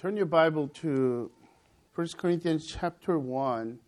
[0.00, 1.28] Turn your Bible to
[1.96, 3.80] 1 Corinthians chapter 1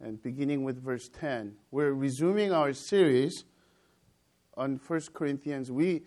[0.00, 1.54] and beginning with verse 10.
[1.70, 3.44] We're resuming our series
[4.58, 5.72] on 1 Corinthians.
[5.72, 6.02] We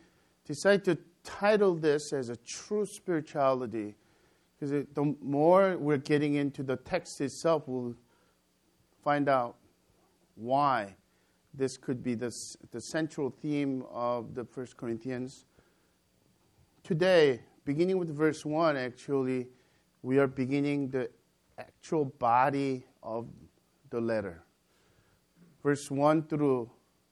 [0.45, 3.95] decided to title this as a true spirituality
[4.59, 7.95] because the more we're getting into the text itself, we'll
[9.03, 9.55] find out
[10.35, 10.95] why
[11.51, 12.31] this could be the,
[12.69, 15.45] the central theme of the 1 Corinthians.
[16.83, 19.47] Today, beginning with verse 1, actually,
[20.03, 21.09] we are beginning the
[21.57, 23.27] actual body of
[23.89, 24.43] the letter.
[25.63, 26.69] Verse 1 through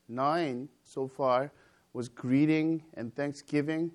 [0.08, 1.52] 9 so far
[1.94, 3.92] was greeting and thanksgiving,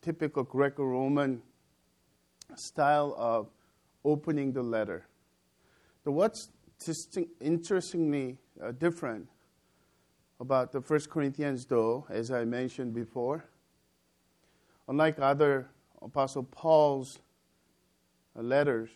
[0.00, 1.42] typical Greco Roman
[2.54, 3.48] style of
[4.04, 5.06] opening the letter.
[6.04, 6.50] But what's
[7.40, 9.28] interestingly uh, different
[10.40, 13.44] about the First Corinthians, though, as I mentioned before,
[14.88, 15.68] unlike other
[16.02, 17.18] Apostle Paul's
[18.34, 18.90] letters,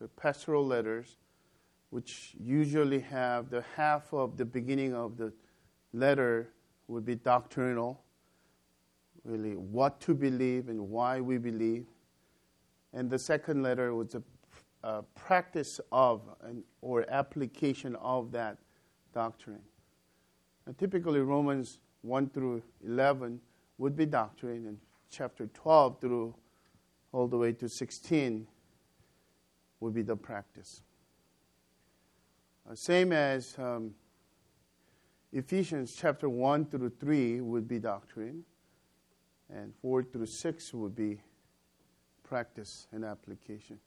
[0.00, 1.16] the pastoral letters,
[1.90, 5.32] which usually have the half of the beginning of the
[5.92, 6.50] letter
[6.88, 8.02] would be doctrinal,
[9.24, 11.86] really what to believe and why we believe.
[12.92, 14.22] And the second letter was a,
[14.82, 18.58] a practice of an, or application of that
[19.12, 19.62] doctrine.
[20.66, 23.40] And typically, Romans 1 through 11
[23.78, 24.78] would be doctrine, and
[25.16, 26.34] chapter 12 through
[27.12, 28.46] all the way to 16
[29.80, 30.82] would be the practice.
[32.68, 33.94] Uh, same as um,
[35.32, 38.44] Ephesians chapter 1 through 3 would be doctrine,
[39.52, 41.20] and 4 through 6 would be
[42.22, 43.78] practice and application.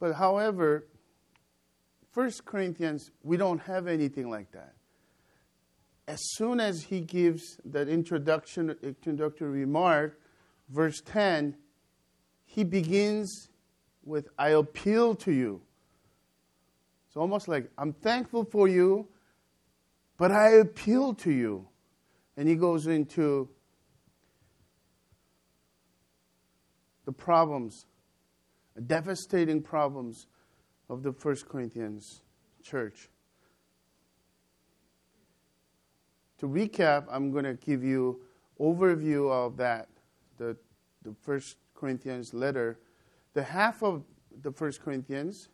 [0.00, 0.86] But however,
[2.14, 4.74] 1 Corinthians, we don't have anything like that.
[6.08, 10.18] As soon as he gives that introduction, introductory remark,
[10.70, 11.56] verse 10,
[12.44, 13.48] he begins
[14.04, 15.60] with, I appeal to you.
[17.08, 19.08] It's almost like, I'm thankful for you,
[20.16, 21.66] but I appeal to you.
[22.36, 23.48] And he goes into
[27.04, 27.86] the problems,
[28.74, 30.28] the devastating problems
[30.88, 32.22] of the First Corinthians
[32.62, 33.08] church.
[36.38, 38.20] To recap, I'm going to give you
[38.60, 39.88] overview of that,
[40.40, 40.56] the,
[41.02, 42.80] the First Corinthians letter.
[43.34, 44.02] The half of
[44.42, 45.50] the First Corinthians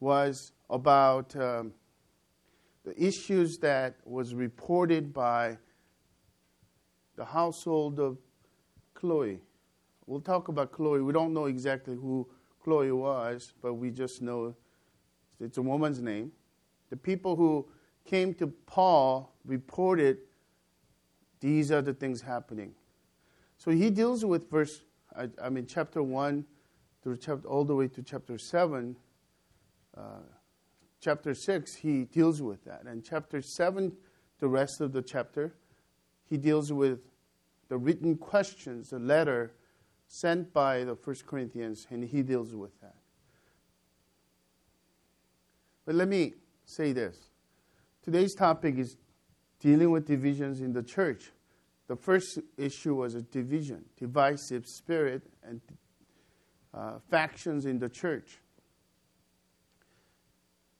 [0.00, 1.72] was about um,
[2.84, 5.58] the issues that was reported by
[7.16, 8.16] the household of
[8.94, 9.38] Chloe.
[10.06, 11.02] We'll talk about Chloe.
[11.02, 12.26] We don't know exactly who
[12.64, 14.54] Chloe was, but we just know
[15.38, 16.32] it's a woman's name.
[16.88, 17.66] The people who
[18.06, 20.18] came to Paul reported
[21.40, 22.74] these are the things happening.
[23.60, 24.80] So he deals with verse,
[25.14, 26.46] I, I mean, chapter 1
[27.02, 28.96] through chapter, all the way to chapter 7.
[29.94, 30.00] Uh,
[30.98, 32.84] chapter 6, he deals with that.
[32.86, 33.92] And chapter 7,
[34.38, 35.52] the rest of the chapter,
[36.24, 37.00] he deals with
[37.68, 39.52] the written questions, the letter
[40.06, 42.96] sent by the First Corinthians, and he deals with that.
[45.84, 46.32] But let me
[46.64, 47.18] say this.
[48.02, 48.96] Today's topic is
[49.58, 51.30] dealing with divisions in the church.
[51.90, 55.60] The first issue was a division, divisive spirit, and
[56.72, 58.38] uh, factions in the church.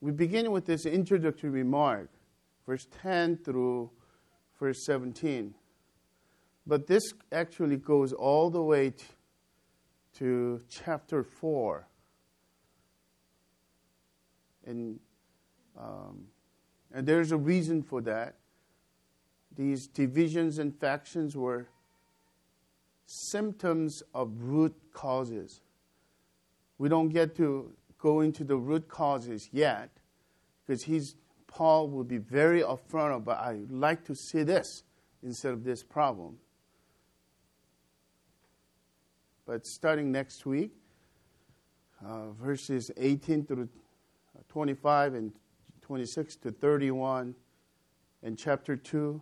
[0.00, 2.10] We begin with this introductory remark,
[2.65, 3.91] verse 10 through
[4.60, 5.53] verse 17.
[6.65, 9.04] But this actually goes all the way t-
[10.19, 11.88] to chapter 4.
[14.65, 15.00] And,
[15.76, 16.26] um,
[16.94, 18.37] and there's a reason for that.
[19.56, 21.69] These divisions and factions were
[23.06, 25.61] symptoms of root causes.
[26.78, 29.91] We don't get to go into the root causes yet
[30.65, 31.16] because he's
[31.47, 34.84] Paul will be very upfront about I like to see this
[35.22, 36.38] instead of this problem.
[39.47, 40.71] But starting next week,
[42.05, 43.69] uh, verses 18 through
[44.49, 45.32] 25 and
[45.82, 47.35] 26 to 31,
[48.23, 49.20] and chapter 2.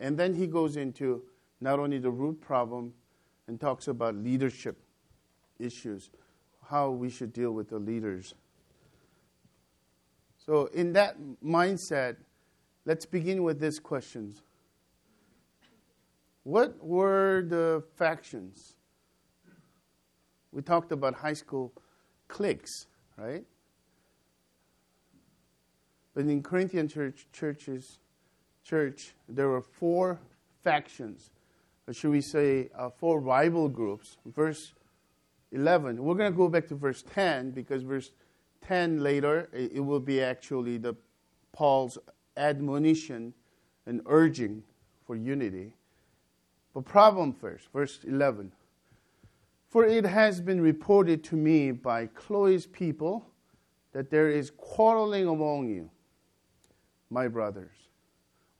[0.00, 1.22] And then he goes into
[1.60, 2.94] not only the root problem
[3.46, 4.82] and talks about leadership
[5.58, 6.10] issues,
[6.68, 8.34] how we should deal with the leaders.
[10.38, 12.16] So, in that mindset,
[12.86, 14.42] let's begin with these questions.
[16.44, 18.74] What were the factions?
[20.50, 21.74] We talked about high school
[22.26, 22.86] cliques,
[23.18, 23.44] right?
[26.14, 27.99] But in Corinthian church, churches,
[28.70, 30.20] church, there were four
[30.62, 31.30] factions,
[31.88, 34.16] or should we say, uh, four rival groups.
[34.24, 34.72] Verse
[35.50, 36.00] 11.
[36.00, 38.12] We're going to go back to verse 10 because verse
[38.68, 40.94] 10 later, it, it will be actually the
[41.52, 41.98] Paul's
[42.36, 43.34] admonition
[43.86, 44.62] and urging
[45.04, 45.74] for unity.
[46.72, 48.52] But problem first, verse 11.
[49.68, 53.26] For it has been reported to me by Chloe's people
[53.92, 55.90] that there is quarreling among you,
[57.10, 57.89] my brothers.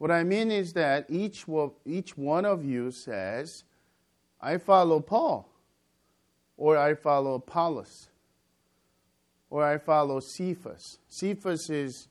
[0.01, 1.45] What I mean is that each,
[1.85, 3.65] each one of you says,
[4.41, 5.47] I follow Paul,
[6.57, 8.09] or I follow Apollos,
[9.51, 10.97] or I follow Cephas.
[11.07, 12.09] Cephas is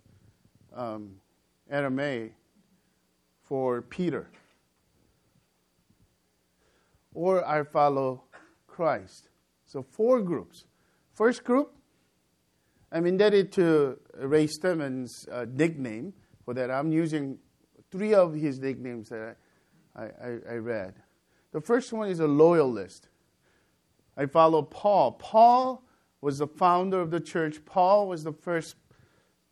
[0.75, 1.15] um,
[1.67, 2.35] Aramaic
[3.41, 4.29] for Peter.
[7.15, 8.21] Or I follow
[8.67, 9.29] Christ.
[9.65, 10.65] So, four groups.
[11.15, 11.73] First group,
[12.91, 16.13] I'm indebted to Ray Stedman's uh, nickname
[16.45, 16.69] for that.
[16.69, 17.39] I'm using
[17.91, 19.37] three of his nicknames that
[19.95, 20.93] I, I, I read.
[21.51, 23.07] The first one is a loyalist.
[24.15, 25.13] I follow Paul.
[25.13, 25.83] Paul
[26.21, 27.63] was the founder of the church.
[27.65, 28.75] Paul was the first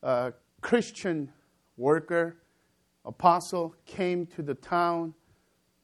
[0.04, 0.32] uh,
[0.62, 1.32] Christian
[1.78, 2.38] worker,
[3.06, 5.14] apostle, came to the town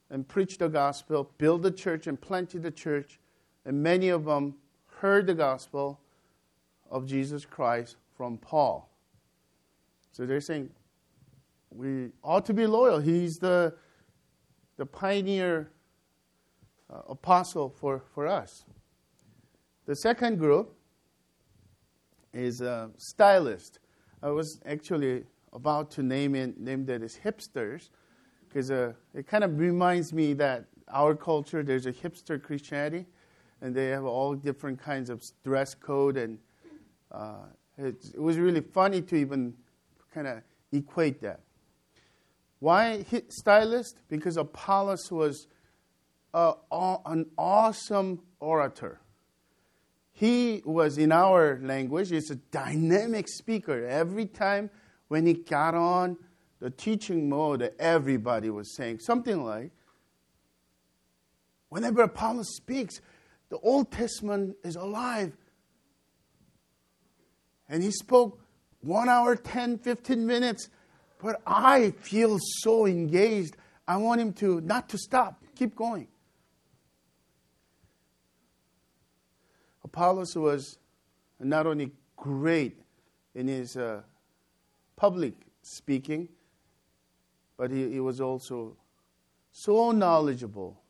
[0.09, 3.19] and preached the gospel, built the church and planted the church,
[3.65, 5.99] and many of them heard the gospel
[6.91, 8.89] of Jesus Christ from Paul.
[10.11, 10.69] So they're saying
[11.75, 12.99] we ought to be loyal.
[12.99, 13.73] He's the,
[14.77, 15.71] the pioneer
[16.89, 18.65] uh, apostle for, for us.
[19.85, 20.75] The second group
[22.33, 23.79] is a stylist.
[24.21, 27.89] I was actually about to name it name that as hipsters
[28.47, 33.05] because uh, it kind of reminds me that our culture there's a hipster Christianity,
[33.61, 36.37] and they have all different kinds of dress code and
[37.11, 37.45] uh,
[37.77, 39.53] it, it, was really funny to even
[40.13, 40.41] kind of
[40.71, 41.41] equate that.
[42.63, 43.97] Why stylist?
[44.07, 45.47] Because Apollos was
[46.33, 49.01] uh, an awesome orator.
[50.13, 53.85] He was, in our language, is a dynamic speaker.
[53.85, 54.69] Every time
[55.09, 56.15] when he got on
[56.61, 59.71] the teaching mode, everybody was saying something like,
[61.67, 63.01] whenever Apollos speaks,
[63.49, 65.35] the Old Testament is alive
[67.67, 68.39] and he spoke
[68.79, 70.69] one hour, 10, 15 minutes.
[71.23, 73.55] But I feel so engaged.
[73.87, 76.09] I want him to not to stop, keep going.
[79.85, 80.77] Apollos was
[81.39, 82.77] not only great
[83.35, 84.01] in his uh,
[84.97, 86.27] public speaking,
[87.55, 88.75] but he, he, was also
[89.53, 90.81] so knowledgeable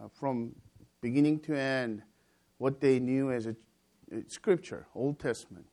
[0.00, 0.54] uh, from
[1.00, 2.02] beginning to end
[2.58, 3.56] what they knew as a
[4.28, 5.66] scripture, Old Testament.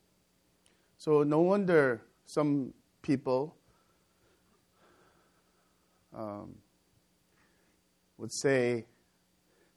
[0.96, 2.72] So no wonder some
[3.02, 3.56] people
[6.14, 6.54] um,
[8.16, 8.86] would say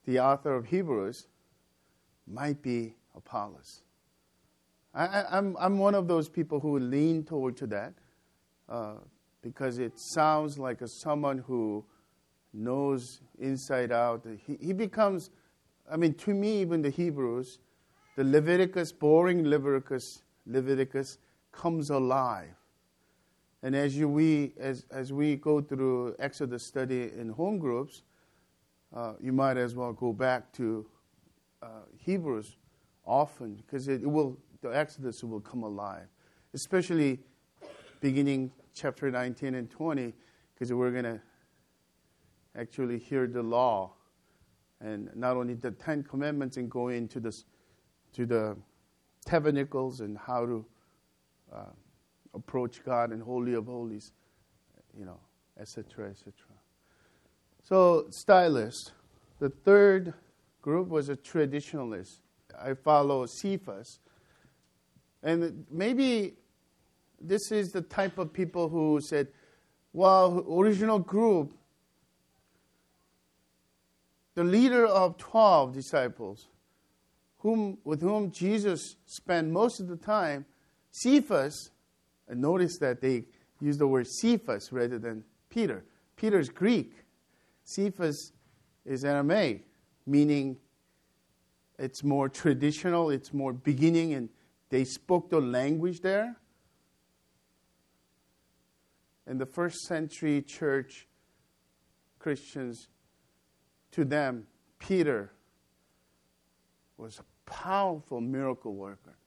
[0.05, 1.27] the author of Hebrews
[2.27, 3.83] might be Apollos.
[4.93, 7.93] I, am I'm, I'm one of those people who lean toward to that
[8.67, 8.95] uh,
[9.41, 11.85] because it sounds like a, someone who
[12.53, 14.25] knows inside out.
[14.45, 15.29] He, he becomes,
[15.89, 17.59] I mean, to me, even the Hebrews,
[18.17, 21.17] the Leviticus, boring Leviticus, Leviticus
[21.51, 22.55] comes alive.
[23.63, 28.03] And as you, we as as we go through Exodus study in home groups,
[28.93, 30.85] uh, you might as well go back to
[31.61, 31.67] uh,
[31.97, 32.57] Hebrews
[33.05, 36.07] often because it, it, will the Exodus will come alive,
[36.53, 37.19] especially
[37.99, 40.13] beginning chapter 19 and 20,
[40.53, 41.21] because we're going to
[42.55, 43.91] actually hear the law
[44.79, 47.45] and not only the Ten Commandments and go into this
[48.13, 48.57] to the
[49.25, 50.65] tabernacles and how to
[51.53, 51.63] uh,
[52.33, 54.11] approach God and Holy of Holies,
[54.97, 55.19] you know,
[55.59, 56.33] etc., etc.
[57.63, 58.93] So, stylist.
[59.39, 60.13] The third
[60.61, 62.19] group was a traditionalist.
[62.59, 63.99] I follow Cephas.
[65.23, 66.35] And maybe
[67.19, 69.27] this is the type of people who said,
[69.93, 71.53] well, original group,
[74.35, 76.47] the leader of 12 disciples,
[77.39, 80.45] whom, with whom Jesus spent most of the time,
[80.91, 81.70] Cephas,
[82.31, 83.25] and notice that they
[83.59, 85.83] use the word Cephas rather than Peter.
[86.15, 86.93] Peter's Greek.
[87.63, 88.31] Cephas
[88.85, 89.67] is Aramaic,
[90.07, 90.57] meaning
[91.77, 94.29] it's more traditional, it's more beginning, and
[94.69, 96.37] they spoke the language there.
[99.27, 101.07] In the first century church,
[102.17, 102.87] Christians,
[103.91, 104.47] to them,
[104.79, 105.33] Peter
[106.97, 109.17] was a powerful miracle worker.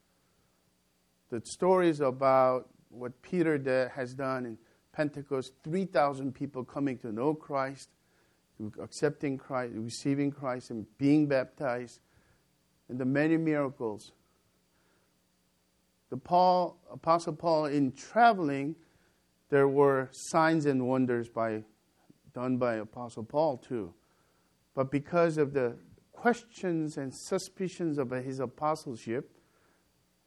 [1.29, 4.57] The stories about what Peter has done in
[4.93, 7.89] Pentecost 3,000 people coming to know Christ,
[8.81, 11.99] accepting Christ, receiving Christ, and being baptized.
[12.87, 14.11] and the many miracles.
[16.11, 18.75] The Paul, Apostle Paul, in traveling,
[19.49, 21.63] there were signs and wonders by,
[22.33, 23.91] done by Apostle Paul too.
[24.75, 25.77] But because of the
[26.11, 29.31] questions and suspicions about his apostleship,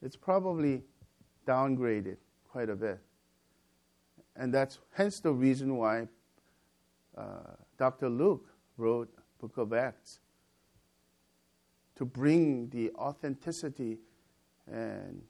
[0.03, 0.83] it's probably
[1.47, 2.17] downgraded
[2.49, 2.99] quite a bit.
[4.37, 6.09] And that's hence the reason why
[7.17, 8.09] uh, Dr.
[8.09, 10.21] Luke wrote Book of Acts
[11.97, 13.99] to bring the authenticity
[14.71, 15.23] and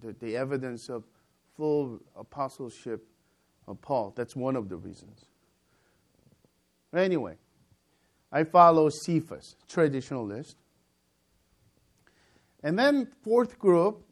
[0.00, 1.04] the, the evidence of
[1.56, 3.06] full apostleship
[3.66, 4.12] of Paul.
[4.14, 5.26] That's one of the reasons.
[6.94, 7.36] Anyway,
[8.30, 10.56] I follow Cephas, traditionalist.
[12.62, 14.02] And then fourth group,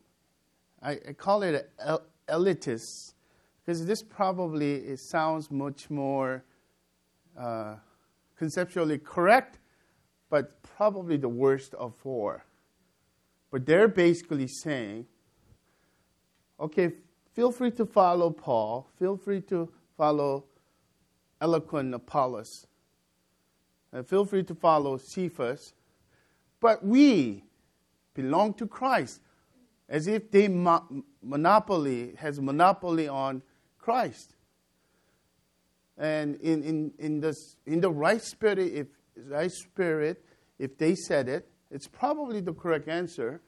[0.84, 3.14] I, I call it el- elitist
[3.64, 6.44] because this probably it sounds much more
[7.38, 7.76] uh,
[8.36, 9.58] conceptually correct,
[10.28, 12.44] but probably the worst of four.
[13.50, 15.06] But they're basically saying,
[16.60, 16.92] okay,
[17.32, 20.44] feel free to follow Paul, feel free to follow
[21.40, 22.66] eloquent Apollos,
[23.92, 25.72] and feel free to follow Cephas,
[26.60, 27.44] but we
[28.12, 29.20] belong to Christ,
[29.88, 33.42] as if they mo- monopoly has monopoly on
[33.78, 34.34] Christ.
[35.96, 38.86] And in, in, in, this, in the right spirit, if
[39.26, 40.24] right spirit,
[40.58, 43.40] if they said it, it's probably the correct answer.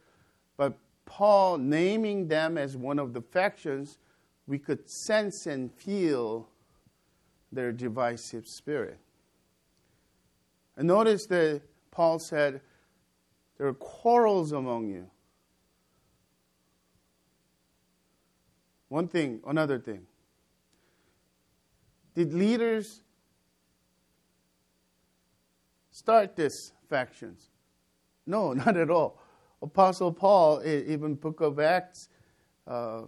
[0.56, 3.98] But Paul naming them as one of the factions,
[4.46, 6.48] we could sense and feel
[7.50, 8.98] their divisive spirit.
[10.76, 12.60] And notice that Paul said,
[13.58, 15.10] There are quarrels among you.
[18.88, 20.06] One thing, another thing.
[22.14, 23.02] Did leaders
[25.90, 27.50] start these factions?
[28.26, 29.20] No, not at all.
[29.62, 32.08] Apostle Paul, even Book of Acts,
[32.66, 33.02] uh,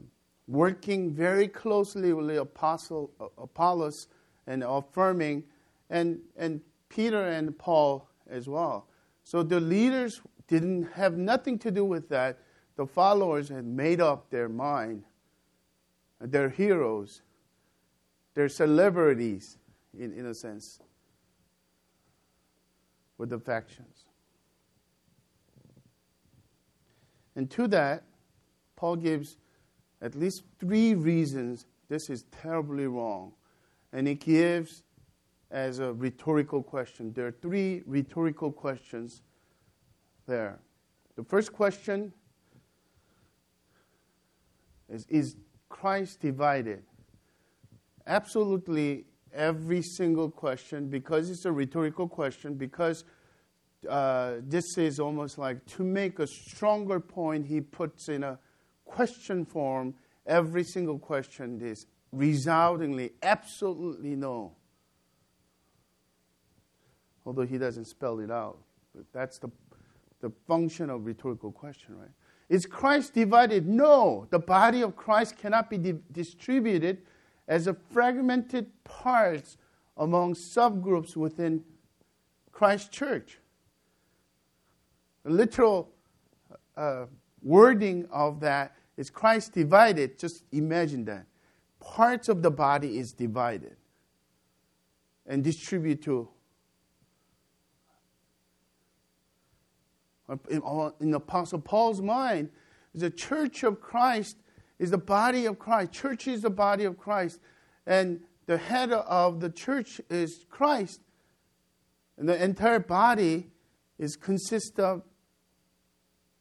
[0.47, 4.09] working very closely with the apostle uh, Apollos
[4.47, 5.45] and affirming,
[5.91, 8.89] and and Peter and Paul as well.
[9.25, 12.39] So the leaders didn't have nothing to do with that.
[12.77, 15.05] The followers had made up their mind.
[16.21, 17.23] They're heroes.
[18.35, 19.59] They're celebrities,
[19.99, 20.81] in, in a sense,
[23.17, 24.05] with the factions.
[27.37, 28.05] And to that,
[28.77, 29.37] Paul gives
[30.01, 33.33] at least three reasons this is terribly wrong.
[33.93, 34.83] And he gives
[35.51, 37.13] as a rhetorical question.
[37.13, 39.23] There are three rhetorical questions
[40.27, 40.59] there.
[41.17, 42.13] The first question
[44.89, 45.37] is Is
[45.69, 46.83] Christ divided?
[48.09, 53.05] absolutely every single question because it's a rhetorical question, because
[53.89, 58.39] uh, this is almost like to make a stronger point, he puts in a
[58.85, 59.95] question form
[60.27, 64.53] every single question is resoundingly, absolutely no.
[67.25, 68.59] Although he doesn't spell it out.
[68.95, 69.51] But that's the,
[70.21, 72.09] the function of rhetorical question, right?
[72.49, 73.67] Is Christ divided?
[73.67, 74.27] No.
[74.31, 77.03] The body of Christ cannot be di- distributed
[77.47, 79.57] as a fragmented parts
[79.97, 81.63] among subgroups within
[82.53, 83.39] Christ Church.
[85.25, 85.91] The literal
[86.77, 87.07] uh,
[87.43, 90.19] wording of that is Christ divided.
[90.19, 91.27] Just imagine that.
[91.81, 93.77] Parts of the body is divided
[95.27, 96.29] and distributed to.
[100.51, 100.63] In,
[101.01, 102.51] in Apostle Paul's mind,
[102.95, 104.37] the church of Christ
[104.79, 105.93] is the body of Christ.
[105.93, 107.41] Church is the body of Christ.
[107.87, 111.01] And the head of the church is Christ.
[112.17, 113.51] And the entire body
[113.99, 115.03] is consists of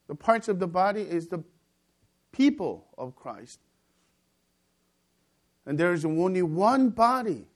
[0.07, 1.43] the parts of the body is the
[2.31, 3.59] people of Christ.
[5.65, 7.47] And there is only one body.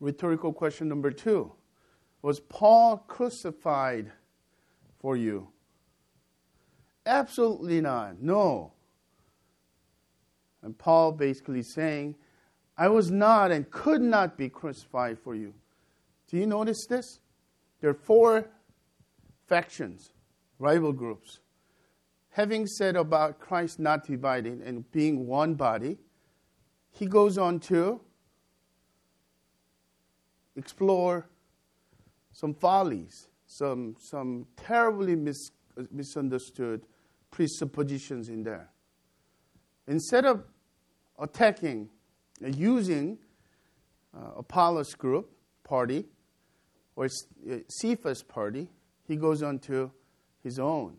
[0.00, 1.52] Rhetorical question number two
[2.24, 4.10] Was Paul crucified
[4.98, 5.48] for you?
[7.04, 8.22] Absolutely not.
[8.22, 8.72] No.
[10.62, 12.14] And Paul basically saying,
[12.78, 15.52] I was not and could not be crucified for you.
[16.30, 17.20] Do you notice this?
[17.82, 18.48] There are four
[19.46, 20.10] factions,
[20.58, 21.40] rival groups.
[22.30, 25.98] Having said about Christ not dividing and being one body,
[26.90, 28.00] he goes on to
[30.56, 31.26] explore
[32.34, 35.52] some follies, some, some terribly mis-
[35.90, 36.82] misunderstood
[37.30, 38.70] presuppositions in there.
[39.86, 40.44] Instead of
[41.18, 41.88] attacking,
[42.44, 43.18] uh, using
[44.14, 45.30] uh, Apollos group,
[45.62, 46.06] party,
[46.96, 48.68] or uh, Cephas' party,
[49.06, 49.90] he goes on to
[50.42, 50.96] his own.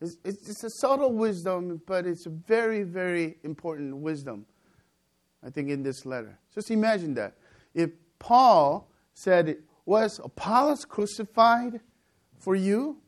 [0.00, 4.44] It's, it's, a subtle wisdom, but it's a very, very important wisdom,
[5.44, 6.38] I think, in this letter.
[6.54, 7.34] Just imagine that.
[7.74, 9.56] If Paul said,
[9.86, 11.80] Was Apollos crucified
[12.38, 12.98] for you?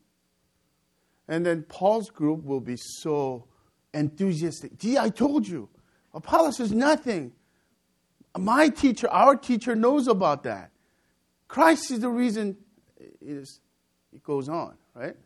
[1.27, 3.49] And then Paul's group will be so
[3.93, 4.79] enthusiastic.
[4.79, 5.69] Gee, I told you,
[6.15, 7.33] Apollos is nothing.
[8.39, 10.71] My teacher, our teacher knows about that.
[11.49, 12.57] Christ is the reason
[12.97, 13.61] it, is,
[14.13, 15.17] it goes on, right?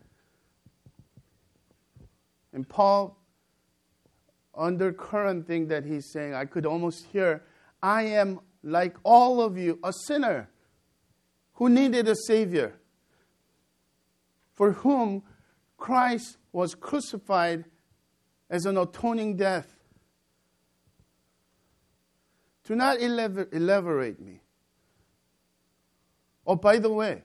[2.53, 3.19] And Paul,
[4.55, 7.43] undercurrent thing that he's saying, I could almost hear,
[7.83, 10.49] I am like all of you, a sinner
[11.63, 12.75] who needed a Savior,
[14.53, 15.23] for whom
[15.77, 17.67] Christ was crucified
[18.51, 19.73] as an atoning death.
[22.65, 24.41] Do not elaborate me.
[26.45, 27.23] Oh, by the way,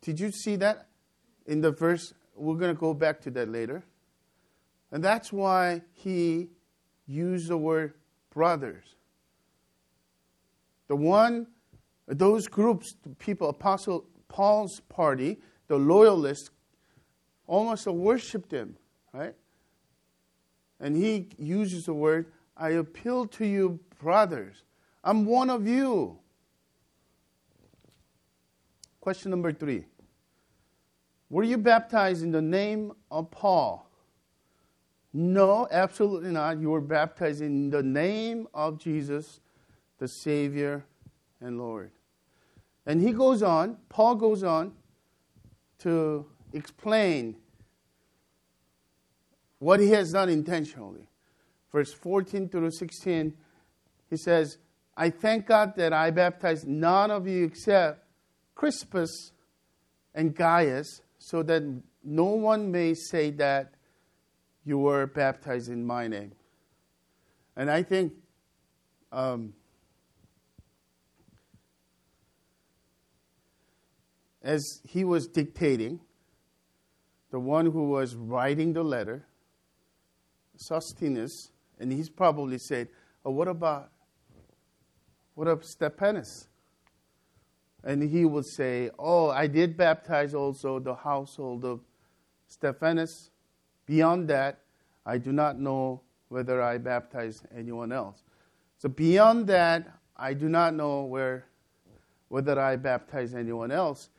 [0.00, 0.86] did you see that
[1.44, 2.14] in the verse?
[2.36, 3.82] We're going to go back to that later.
[4.92, 6.50] And that's why he
[7.04, 7.94] used the word
[8.32, 8.84] brothers.
[10.86, 11.48] The one,
[12.10, 15.38] those groups, the people, Apostle Paul's party,
[15.68, 16.50] the loyalists,
[17.46, 18.76] almost worshipped him,
[19.12, 19.34] right?
[20.80, 24.64] And he uses the word, I appeal to you, brothers.
[25.04, 26.18] I'm one of you.
[29.00, 29.84] Question number three
[31.28, 33.86] Were you baptized in the name of Paul?
[35.12, 36.60] No, absolutely not.
[36.60, 39.40] You were baptized in the name of Jesus,
[39.98, 40.84] the Savior
[41.40, 41.90] and Lord.
[42.90, 44.72] And he goes on, Paul goes on
[45.78, 47.36] to explain
[49.60, 51.08] what he has done intentionally.
[51.70, 53.32] Verse 14 through 16,
[54.08, 54.58] he says,
[54.96, 58.04] I thank God that I baptized none of you except
[58.56, 59.30] Crispus
[60.12, 61.62] and Gaius, so that
[62.02, 63.74] no one may say that
[64.64, 66.32] you were baptized in my name.
[67.54, 68.14] And I think
[69.12, 69.52] um,
[74.42, 76.00] as he was dictating,
[77.30, 79.26] the one who was writing the letter,
[80.56, 82.88] Sosthenes, and he's probably said,
[83.24, 83.90] oh, what about
[85.34, 86.48] what about Stephanas?
[87.82, 91.80] And he would say, Oh, I did baptize also the household of
[92.46, 93.30] Stephanas.
[93.86, 94.60] Beyond that,
[95.06, 98.22] I do not know whether I baptized anyone else.
[98.76, 101.46] So beyond that, I do not know where,
[102.28, 104.10] whether I baptized anyone else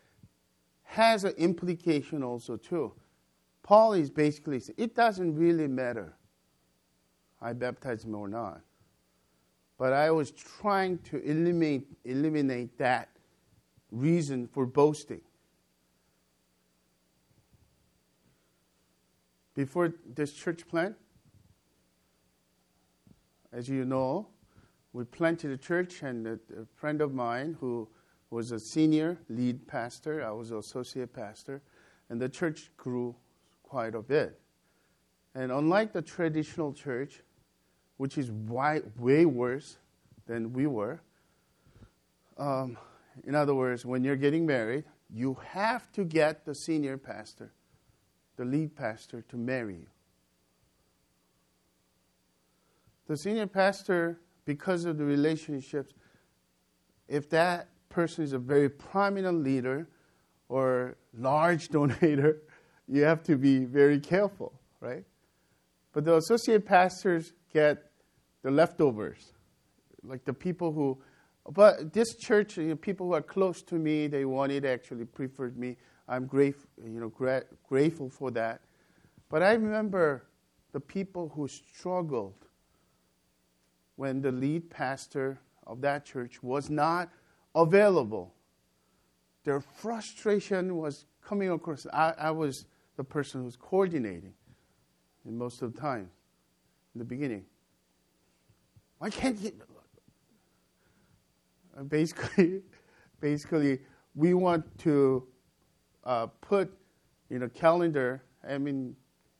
[0.91, 2.91] has an implication also too.
[3.63, 6.15] Paul is basically saying it doesn't really matter
[7.41, 8.61] I baptize him or not.
[9.77, 13.09] But I was trying to eliminate, eliminate that
[13.91, 15.21] reason for boasting.
[19.55, 20.95] Before this church plant,
[23.51, 24.27] as you know,
[24.93, 27.89] we planted a church, and a, a friend of mine who
[28.31, 31.61] was a senior lead pastor, I was an associate pastor,
[32.09, 33.13] and the church grew
[33.61, 34.39] quite a bit.
[35.35, 37.21] And unlike the traditional church,
[37.97, 39.77] which is way, way worse
[40.25, 41.01] than we were,
[42.37, 42.77] um,
[43.25, 47.51] in other words, when you're getting married, you have to get the senior pastor,
[48.37, 49.87] the lead pastor, to marry you.
[53.07, 55.93] The senior pastor, because of the relationships,
[57.09, 59.87] if that person is a very prominent leader
[60.49, 62.37] or large donator,
[62.87, 65.03] you have to be very careful, right?
[65.93, 67.91] But the associate pastors get
[68.43, 69.33] the leftovers,
[70.03, 71.01] like the people who
[71.49, 75.57] but this church, you know, people who are close to me, they wanted actually preferred
[75.57, 75.77] me.
[76.07, 78.61] I'm grateful, you know, gra- grateful for that.
[79.29, 80.27] But I remember
[80.71, 82.45] the people who struggled
[83.95, 87.09] when the lead pastor of that church was not
[87.55, 88.33] available.
[89.43, 91.85] Their frustration was coming across.
[91.91, 92.65] I, I was
[92.97, 94.33] the person who was coordinating
[95.25, 96.09] in most of the time
[96.93, 97.45] in the beginning.
[98.99, 99.53] Why can't you?
[101.87, 102.61] basically,
[103.19, 103.79] basically,
[104.13, 105.27] we want to
[106.03, 106.71] uh, put
[107.29, 108.23] in a calendar.
[108.47, 108.95] I mean,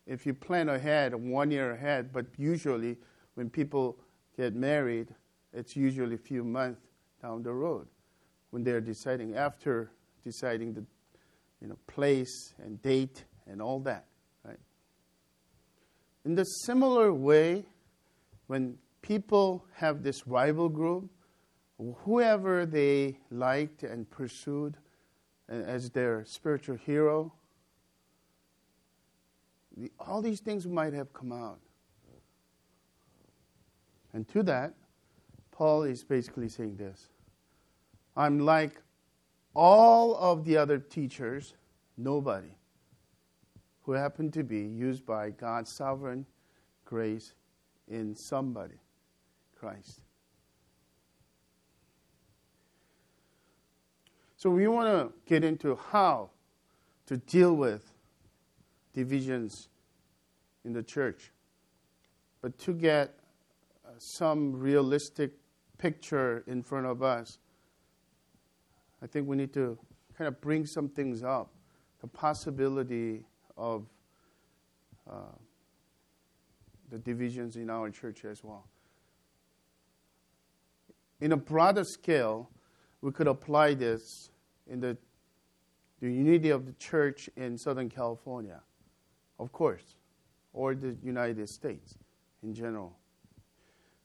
[0.06, 2.96] if you plan ahead, one year ahead, but usually
[3.34, 3.98] when people
[4.36, 5.14] get married,
[5.52, 6.80] it's usually a few months
[7.20, 7.86] down the road
[8.52, 9.90] when they're deciding after
[10.24, 10.84] deciding the
[11.60, 14.06] you know place and date and all that
[14.44, 14.60] right
[16.24, 17.64] in the similar way
[18.46, 21.10] when people have this rival group
[22.04, 24.76] whoever they liked and pursued
[25.48, 27.32] as their spiritual hero,
[29.98, 31.58] all these things might have come out.
[34.12, 34.74] And to that,
[35.50, 37.08] Paul is basically saying this
[38.16, 38.80] I'm like
[39.54, 41.54] all of the other teachers,
[41.96, 42.56] nobody
[43.82, 46.26] who happened to be used by God's sovereign
[46.84, 47.34] grace
[47.88, 48.80] in somebody,
[49.58, 50.00] Christ.
[54.36, 56.30] So we want to get into how
[57.06, 57.92] to deal with
[58.92, 59.68] divisions
[60.64, 61.30] in the church.
[62.40, 63.14] But to get
[63.98, 65.32] some realistic
[65.78, 67.38] picture in front of us,
[69.02, 69.78] I think we need to
[70.16, 71.50] kind of bring some things up.
[72.00, 73.24] The possibility
[73.56, 73.86] of
[75.10, 75.34] uh,
[76.90, 78.66] the divisions in our church as well.
[81.20, 82.50] In a broader scale,
[83.00, 84.30] we could apply this
[84.68, 84.96] in the,
[86.00, 88.60] the unity of the church in Southern California,
[89.38, 89.96] of course,
[90.52, 91.98] or the United States
[92.42, 92.96] in general.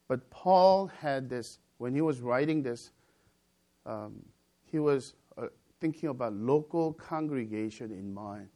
[0.08, 2.92] But Paul had this, when he was writing this,
[3.86, 4.24] um,
[4.72, 5.48] he was uh,
[5.80, 8.50] thinking about local congregation in mind.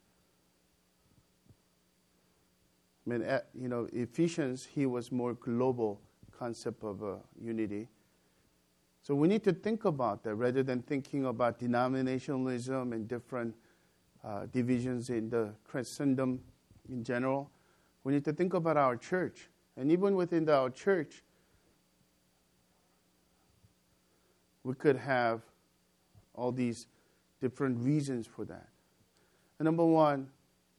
[3.05, 6.01] I mean, at, you know, Ephesians, he was more global
[6.37, 7.87] concept of uh, unity.
[9.01, 13.55] So we need to think about that rather than thinking about denominationalism and different
[14.23, 16.39] uh, divisions in the Christendom
[16.89, 17.49] in general.
[18.03, 19.49] We need to think about our church.
[19.75, 21.23] And even within our church,
[24.63, 25.41] we could have
[26.41, 26.87] all these
[27.39, 28.67] different reasons for that.
[29.59, 30.27] And number one,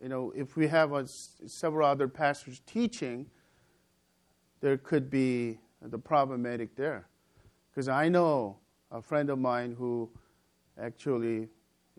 [0.03, 3.27] you know, if we have a, several other pastors teaching,
[4.61, 7.07] there could be the problematic there.
[7.71, 8.57] Because I know
[8.91, 10.11] a friend of mine who
[10.81, 11.49] actually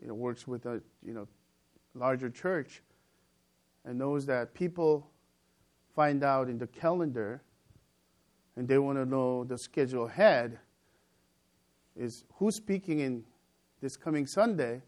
[0.02, 1.26] you know, works with a you know,
[1.94, 2.82] larger church
[3.86, 5.08] and knows that people
[5.94, 7.42] find out in the calendar
[8.56, 10.58] and they want to know the schedule ahead
[11.96, 13.24] is who's speaking in
[13.84, 14.80] this coming Sunday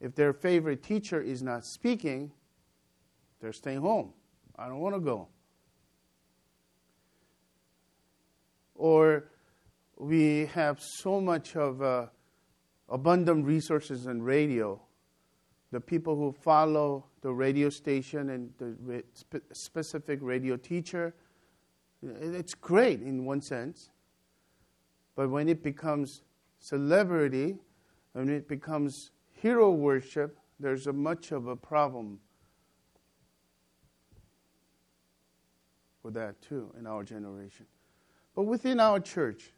[0.00, 2.32] if their favorite teacher is not speaking,
[3.40, 4.12] they're staying home.
[4.58, 5.28] I don't want to go.
[8.74, 9.30] Or
[9.96, 12.06] we have so much of uh,
[12.88, 14.82] abundant resources in radio.
[15.70, 21.14] The people who follow the radio station and the spe- specific radio teacher,
[22.02, 23.90] it's great in one sense.
[25.14, 26.22] But when it becomes
[26.58, 27.58] celebrity,
[28.12, 32.20] when it becomes hero worship, there's a much of a problem
[36.02, 37.66] with that too in our generation.
[38.34, 39.52] But within our church,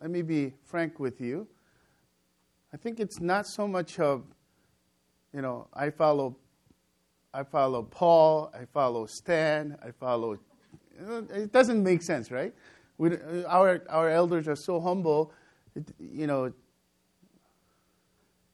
[0.00, 1.46] let me be frank with you.
[2.72, 4.24] I think it's not so much of,
[5.32, 6.36] you know, I follow,
[7.32, 10.38] I follow Paul, I follow Stan, I follow.
[11.08, 12.52] Uh, it doesn't make sense, right?
[12.98, 15.32] We, uh, our our elders are so humble,
[15.74, 16.52] it, you know,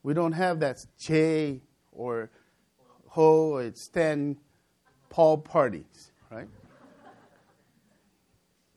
[0.02, 1.60] we don't have that J
[1.92, 2.30] or
[3.08, 4.36] Ho or Stan
[5.08, 6.48] Paul parties, right?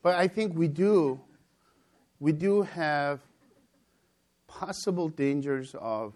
[0.02, 1.20] but I think we do,
[2.20, 3.20] we do have
[4.48, 6.12] possible dangers of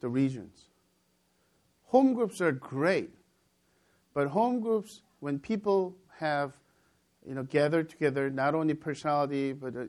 [0.00, 0.68] the regions.
[1.86, 3.10] Home groups are great,
[4.14, 6.56] but home groups, when people have,
[7.26, 9.88] you know, gathered together, not only personality, but the,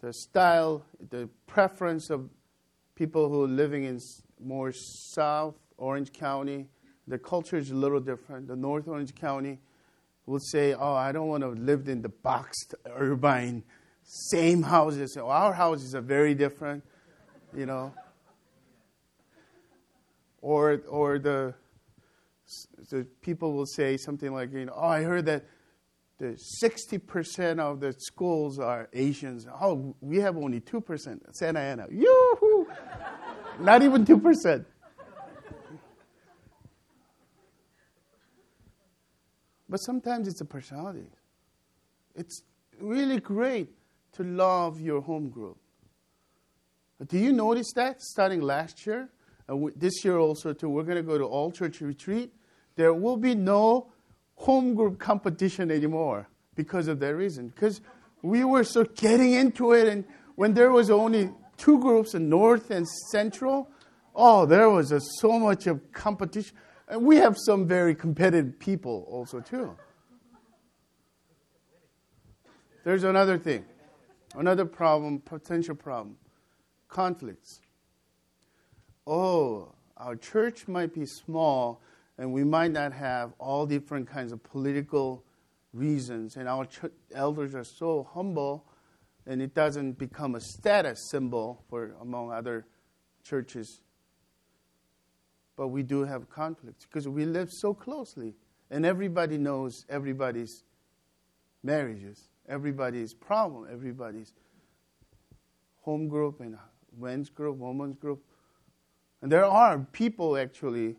[0.00, 2.28] the style, the preference of
[3.00, 3.98] people who are living in
[4.44, 6.66] more South Orange County,
[7.08, 8.46] the culture is a little different.
[8.46, 9.58] The North Orange County
[10.26, 13.64] will say, "Oh, I don't want to live in the boxed urban
[14.02, 15.16] same houses.
[15.16, 16.84] Our houses are very different,
[17.56, 17.94] you know."
[20.42, 21.54] Or, or the,
[22.90, 25.46] the people will say something like, you know, "Oh, I heard that
[26.18, 29.46] the 60% of the schools are Asians.
[29.58, 31.34] Oh, we have only 2%.
[31.34, 31.86] Santa Ana.
[31.90, 32.49] Yoo-hoo!
[33.60, 34.64] Not even 2%.
[39.68, 41.06] But sometimes it's a personality.
[42.16, 42.42] It's
[42.80, 43.68] really great
[44.14, 45.58] to love your home group.
[46.98, 49.08] But Do you notice that starting last year?
[49.48, 52.32] And this year also, too, we're going to go to all church retreat.
[52.76, 53.92] There will be no
[54.34, 57.48] home group competition anymore because of that reason.
[57.48, 57.80] Because
[58.22, 60.04] we were so getting into it, and
[60.34, 63.70] when there was only two groups, in North and Central,
[64.14, 66.56] oh, there was a, so much of competition.
[66.88, 69.76] And we have some very competitive people also too.
[72.82, 73.64] There's another thing.
[74.34, 76.16] Another problem, potential problem,
[76.88, 77.60] conflicts.
[79.06, 81.82] Oh, our church might be small
[82.16, 85.24] and we might not have all different kinds of political
[85.72, 88.66] reasons, and our ch- elders are so humble,
[89.26, 92.66] and it doesn't become a status symbol for among other
[93.22, 93.80] churches.
[95.56, 98.34] But we do have conflicts because we live so closely,
[98.70, 100.64] and everybody knows everybody's
[101.62, 104.32] marriages, everybody's problem, everybody's
[105.82, 106.56] home group and
[106.98, 108.22] men's group, women's group.
[109.22, 110.96] And there are people actually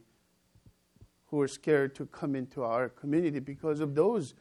[1.28, 4.36] who are scared to come into our community because of those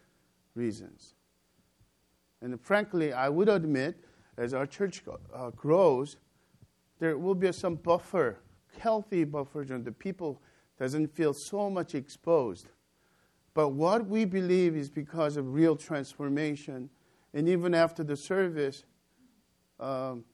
[0.55, 1.15] reasons.
[2.43, 4.05] And frankly, I would admit,
[4.37, 5.03] as our church
[5.35, 6.17] uh, grows,
[6.99, 8.39] there will be some buffer,
[8.79, 10.41] healthy buffer, and the people
[10.79, 12.69] doesn't feel so much exposed.
[13.53, 16.89] But what we believe is because of real transformation,
[17.35, 18.85] and even after the service,
[19.79, 20.25] um,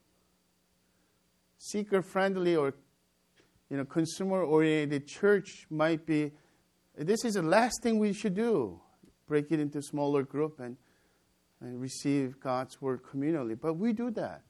[1.57, 2.73] seeker-friendly or
[3.69, 6.31] you know consumer-oriented church might be
[6.97, 8.79] this is the last thing we should do.
[9.27, 10.77] Break it into smaller group and,
[11.61, 13.59] and receive God's word communally.
[13.59, 14.43] But we do that.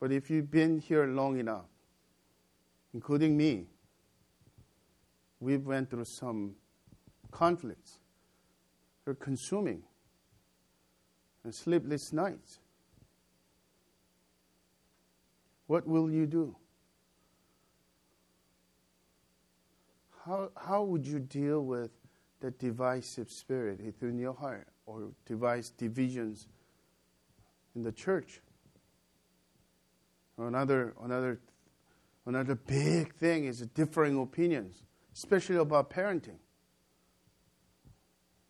[0.00, 1.68] But if you've been here long enough,
[2.94, 3.66] including me,
[5.40, 6.54] we've went through some
[7.30, 7.98] conflicts.
[9.04, 9.82] They're consuming
[11.44, 12.60] and sleepless nights.
[15.66, 16.56] What will you do?
[20.24, 21.90] How, how would you deal with
[22.40, 26.48] the divisive spirit within your heart or devise divisions
[27.74, 28.40] in the church?
[30.38, 31.40] Another, another,
[32.26, 34.82] another big thing is differing opinions,
[35.14, 36.38] especially about parenting.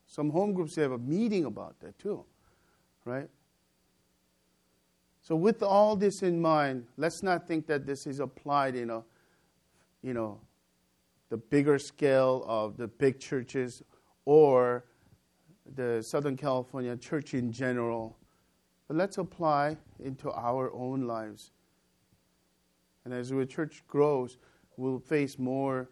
[0.07, 2.25] Some home groups have a meeting about that too,
[3.05, 3.29] right?
[5.23, 9.05] So, with all this in mind, let's not think that this is applied in a,
[10.03, 10.41] you know,
[11.31, 13.83] the bigger scale of the big churches
[14.25, 14.85] or
[15.75, 18.19] the Southern California church in general.
[18.89, 21.53] But let's apply into our own lives.
[23.05, 24.37] And as the church grows,
[24.77, 25.89] we'll face more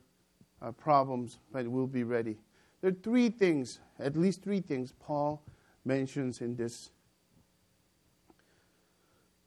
[0.60, 2.36] uh, problems, but we'll be ready.
[2.80, 5.42] There are three things, at least three things, Paul
[5.84, 6.90] mentions in this.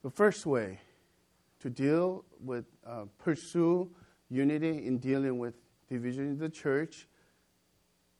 [0.04, 0.80] The first way
[1.60, 3.90] to deal with, uh, pursue
[4.30, 5.54] unity in dealing with
[5.92, 7.08] division in the church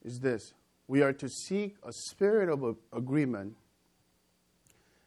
[0.04, 0.54] is this
[0.88, 3.56] we are to seek a spirit of agreement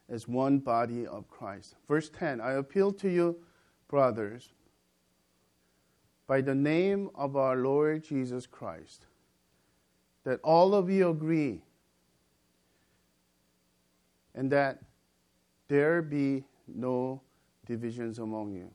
[0.09, 1.77] as one body of Christ.
[1.87, 3.37] Verse 10 I appeal to you,
[3.87, 4.48] brothers,
[6.27, 9.07] by the name of our Lord Jesus Christ,
[10.24, 11.62] that all of you agree
[14.35, 14.79] and that
[15.68, 17.20] there be no
[17.66, 18.70] divisions among you.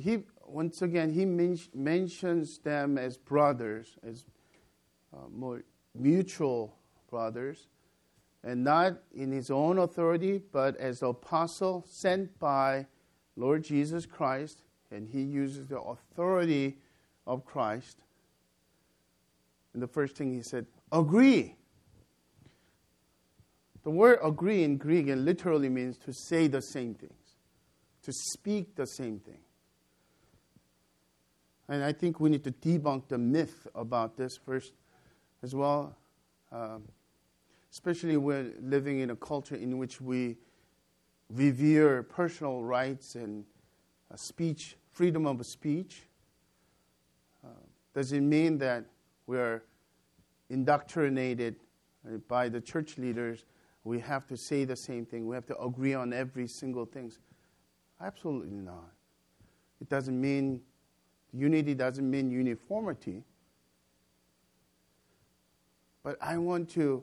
[0.00, 4.24] He, once again, he men- mentions them as brothers, as
[5.14, 5.62] uh, more
[5.94, 6.76] mutual
[7.10, 7.68] brothers,
[8.44, 12.86] and not in his own authority, but as apostle sent by
[13.36, 16.78] Lord Jesus Christ, and he uses the authority
[17.26, 17.98] of Christ.
[19.74, 21.56] And the first thing he said, agree.
[23.84, 27.36] The word agree in Greek literally means to say the same things,
[28.02, 29.41] to speak the same thing.
[31.72, 34.74] And I think we need to debunk the myth about this first
[35.42, 35.96] as well,
[36.52, 36.86] um,
[37.70, 40.36] especially when living in a culture in which we
[41.30, 43.46] revere personal rights and
[44.12, 46.02] uh, speech, freedom of speech.
[47.42, 47.48] Uh,
[47.94, 48.84] does it mean that
[49.26, 49.62] we're
[50.50, 51.56] indoctrinated
[52.06, 53.46] uh, by the church leaders?
[53.84, 55.26] We have to say the same thing.
[55.26, 57.12] We have to agree on every single thing.
[57.98, 58.92] Absolutely not.
[59.80, 60.60] It doesn't mean
[61.32, 63.22] Unity doesn't mean uniformity.
[66.02, 67.02] But I want to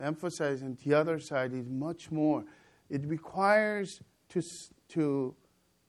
[0.00, 2.44] emphasize, and the other side is much more.
[2.88, 4.42] It requires to,
[4.90, 5.34] to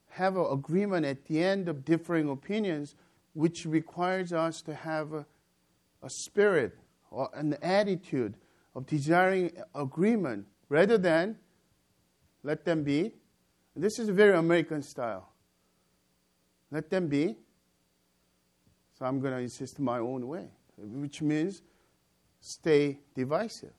[0.09, 2.95] have an agreement at the end of differing opinions,
[3.33, 5.25] which requires us to have a,
[6.03, 6.77] a spirit
[7.11, 8.35] or an attitude
[8.75, 11.37] of desiring agreement rather than
[12.43, 13.13] let them be.
[13.75, 15.29] This is a very American style.
[16.71, 17.35] Let them be.
[18.97, 21.61] So I'm going to insist my own way, which means
[22.41, 23.73] stay divisive.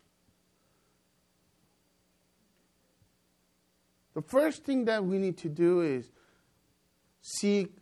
[4.15, 6.11] The first thing that we need to do is
[7.21, 7.77] seek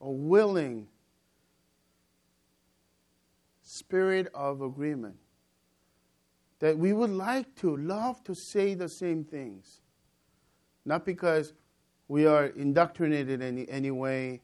[0.00, 0.86] a willing
[3.62, 5.16] spirit of agreement.
[6.60, 9.80] That we would like to, love to say the same things.
[10.84, 11.54] Not because
[12.10, 14.42] we are indoctrinated in any way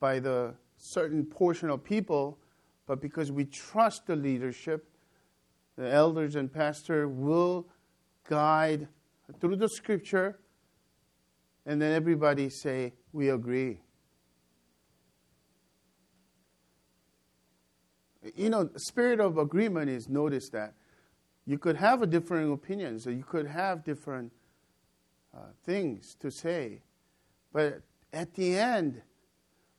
[0.00, 2.38] by the certain portion of people,
[2.86, 4.86] but because we trust the leadership,
[5.78, 7.66] the elders and pastor will
[8.28, 8.86] guide
[9.40, 10.40] through the scripture,
[11.64, 13.80] and then everybody say, We agree.
[18.36, 20.74] You know, spirit of agreement is notice that
[21.46, 24.32] you could have a different opinions, so you could have different
[25.38, 26.80] uh, things to say,
[27.52, 27.80] but
[28.12, 29.00] at the end,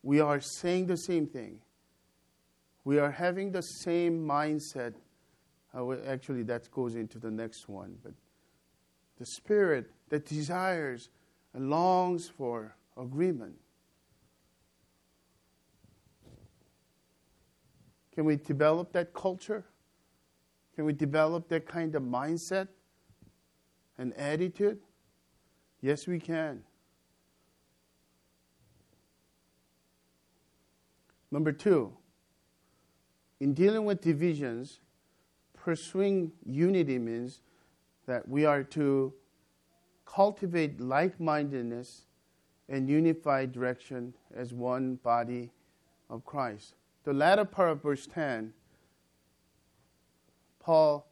[0.04, 1.60] we are saying the same thing.
[2.86, 4.93] We are having the same mindset.
[5.76, 7.98] Uh, actually, that goes into the next one.
[8.02, 8.13] But
[9.17, 11.10] the spirit that desires
[11.54, 13.56] and longs for agreement.
[18.13, 19.65] Can we develop that culture?
[20.76, 22.69] Can we develop that kind of mindset
[23.98, 24.80] and attitude?
[25.82, 26.63] Yes, we can.
[31.32, 31.94] Number two,
[33.39, 34.80] in dealing with divisions,
[35.54, 37.42] pursuing unity means
[38.08, 39.13] that we are to
[40.06, 42.06] cultivate like mindedness
[42.68, 45.52] and unified direction as one body
[46.10, 46.74] of Christ.
[47.04, 48.54] The latter part of verse 10,
[50.60, 51.08] Paul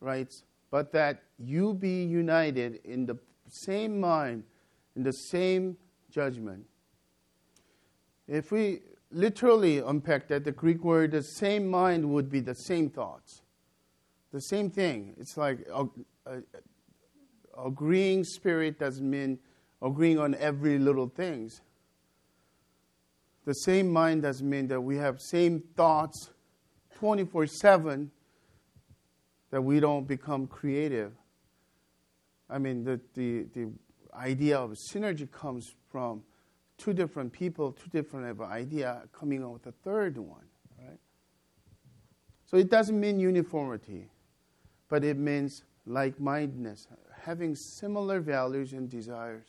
[0.00, 3.16] writes, But that you be united in the
[3.48, 4.44] same mind,
[4.94, 5.76] and the same
[6.10, 6.64] judgment.
[8.26, 8.80] If we
[9.10, 13.42] literally unpack that, the Greek word, the same mind would be the same thoughts.
[14.32, 15.14] The same thing.
[15.18, 15.66] It's like
[17.56, 19.38] agreeing spirit doesn't mean
[19.80, 21.60] agreeing on every little things.
[23.44, 26.30] The same mind doesn't mean that we have same thoughts
[26.96, 28.10] 24 7
[29.50, 31.12] that we don't become creative.
[32.48, 33.72] I mean, the, the, the
[34.14, 36.22] idea of synergy comes from
[36.78, 40.44] two different people, two different idea coming up with a third one,
[40.78, 40.98] right?
[42.46, 44.08] So it doesn't mean uniformity,
[44.88, 46.86] but it means like-mindedness,
[47.22, 49.46] having similar values and desires.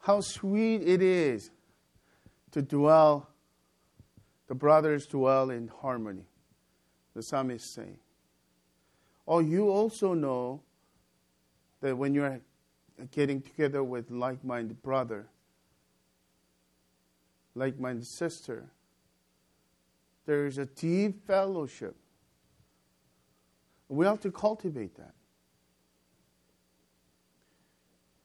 [0.00, 1.50] How sweet it is
[2.52, 3.28] to dwell,
[4.48, 6.26] the brothers dwell in harmony,
[7.14, 7.98] the psalmist say.
[9.30, 10.60] Oh, you also know
[11.80, 12.40] that when you're
[13.12, 15.28] getting together with like minded brother,
[17.54, 18.68] like minded sister.
[20.26, 21.94] There is a deep fellowship.
[23.88, 25.14] We have to cultivate that.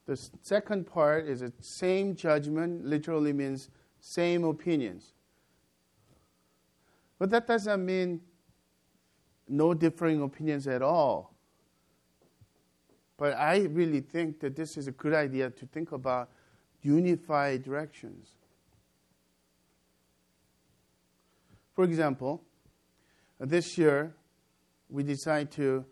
[0.06, 5.12] The second part is the same judgment, literally means same opinions.
[7.20, 8.22] But that doesn't mean
[9.48, 11.34] no differing opinions at all.
[13.16, 16.30] But I really think that this is a good idea to think about
[16.82, 18.28] unified directions.
[21.74, 22.42] For example,
[23.38, 24.14] this year
[24.88, 25.84] we decide to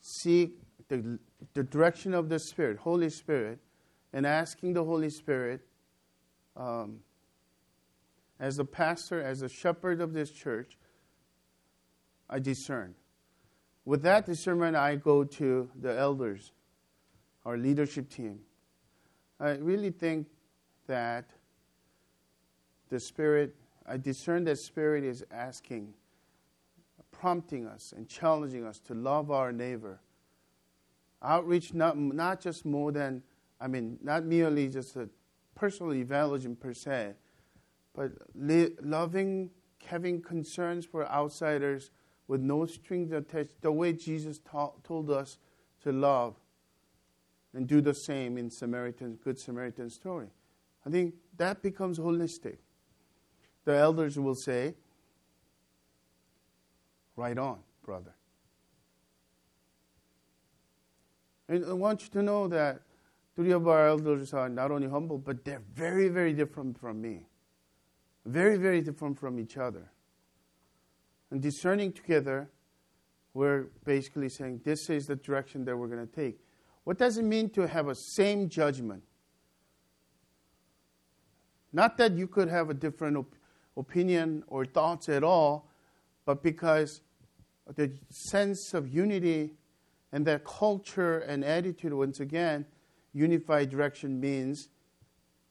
[0.00, 0.58] seek
[0.88, 1.18] the,
[1.54, 3.58] the direction of the Spirit, Holy Spirit,
[4.12, 5.60] and asking the Holy Spirit,
[6.56, 7.00] um,
[8.40, 10.78] as a pastor, as a shepherd of this church,
[12.30, 12.94] I discern.
[13.84, 16.52] With that discernment, I go to the elders
[17.48, 18.40] our leadership team.
[19.40, 20.26] I really think
[20.86, 21.30] that
[22.90, 23.54] the Spirit,
[23.86, 25.94] I discern that Spirit is asking,
[27.10, 29.98] prompting us, and challenging us to love our neighbor.
[31.22, 33.22] Outreach, not, not just more than,
[33.58, 35.08] I mean, not merely just a
[35.54, 37.14] personal evangelism per se,
[37.94, 39.48] but li- loving,
[39.86, 41.90] having concerns for outsiders
[42.28, 44.38] with no strings attached, the way Jesus
[44.84, 45.38] told us
[45.82, 46.36] to love
[47.54, 50.28] and do the same in Samaritan, Good Samaritan story.
[50.86, 52.58] I think that becomes holistic.
[53.64, 54.74] The elders will say,
[57.16, 58.14] Right on, brother.
[61.48, 62.82] And I want you to know that
[63.34, 67.26] three of our elders are not only humble, but they're very, very different from me.
[68.24, 69.90] Very, very different from each other.
[71.30, 72.48] And discerning together,
[73.34, 76.40] we're basically saying this is the direction that we're going to take.
[76.84, 79.02] What does it mean to have a same judgment?
[81.72, 83.34] Not that you could have a different op-
[83.76, 85.70] opinion or thoughts at all,
[86.24, 87.02] but because
[87.76, 89.52] the sense of unity
[90.12, 92.64] and that culture and attitude, once again,
[93.12, 94.68] unified direction means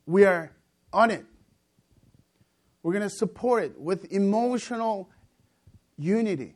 [0.05, 0.51] we are
[0.91, 1.25] on it.
[2.81, 5.09] We're going to support it with emotional
[5.97, 6.55] unity.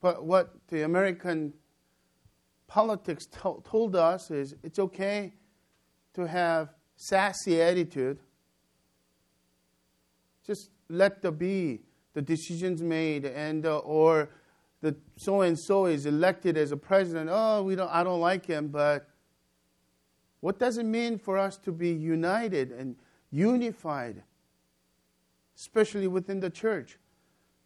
[0.00, 1.54] But what the American
[2.66, 5.32] politics to- told us is it's okay
[6.14, 8.18] to have sassy attitude.
[10.46, 11.80] Just let the be
[12.12, 14.28] the decisions made and uh, or
[14.80, 17.30] the so and so is elected as a president.
[17.32, 19.08] Oh, we don't I don't like him, but
[20.40, 22.96] what does it mean for us to be united and
[23.30, 24.22] unified,
[25.56, 26.98] especially within the church?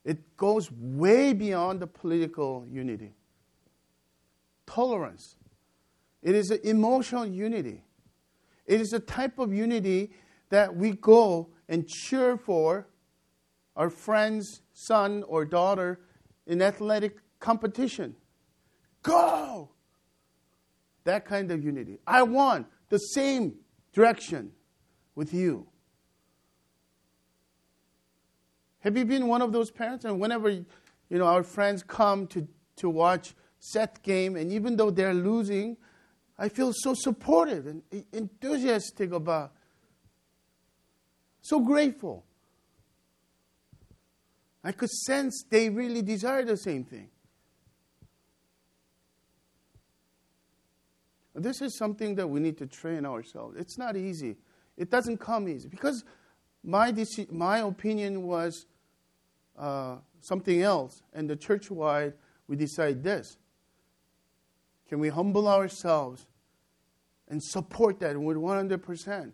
[0.04, 3.14] It goes way beyond the political unity.
[4.66, 5.36] Tolerance.
[6.22, 7.84] It is an emotional unity.
[8.66, 10.12] It is a type of unity
[10.50, 12.88] that we go and cheer for
[13.76, 16.00] our friend's son or daughter
[16.46, 18.16] in athletic competition.
[19.02, 19.70] Go!
[21.04, 21.98] That kind of unity.
[22.06, 23.54] I want the same
[23.92, 24.52] direction
[25.14, 25.66] with you.
[28.80, 30.04] Have you been one of those parents?
[30.04, 30.64] And whenever you
[31.10, 35.76] know our friends come to, to watch set game, and even though they're losing,
[36.38, 39.52] I feel so supportive and enthusiastic about,
[41.40, 42.24] so grateful.
[44.62, 47.08] I could sense they really desire the same thing.
[51.34, 53.56] This is something that we need to train ourselves.
[53.58, 54.36] It's not easy.
[54.76, 56.04] It doesn't come easy because
[56.62, 58.66] my, deci- my opinion was
[59.56, 62.14] uh, something else, and the church wide,
[62.46, 63.36] we decide this.
[64.88, 66.26] Can we humble ourselves
[67.28, 69.32] and support that with 100%?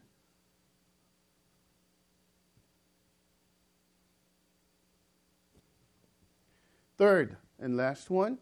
[6.96, 8.38] Third and last one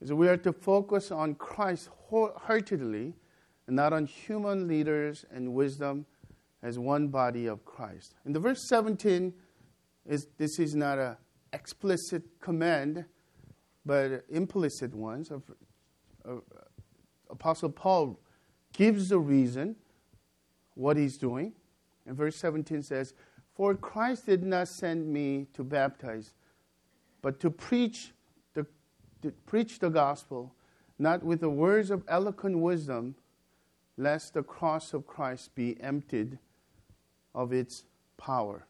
[0.00, 3.14] is we are to focus on Christ wholeheartedly
[3.66, 6.06] and not on human leaders and wisdom
[6.62, 8.14] as one body of Christ.
[8.24, 9.32] In the verse 17,
[10.06, 11.16] is, this is not an
[11.52, 13.04] explicit command,
[13.84, 15.30] but implicit ones.
[15.30, 15.42] Of,
[16.24, 16.60] of, uh,
[17.30, 18.18] Apostle Paul
[18.72, 19.76] gives the reason
[20.74, 21.52] what he's doing.
[22.06, 23.14] And verse 17 says,
[23.54, 26.32] For Christ did not send me to baptize,
[27.22, 28.12] but to preach
[28.54, 28.66] the,
[29.22, 30.54] to preach the gospel,
[30.98, 33.14] not with the words of eloquent wisdom,
[33.96, 36.38] lest the cross of Christ be emptied
[37.34, 37.84] of its
[38.16, 38.66] power.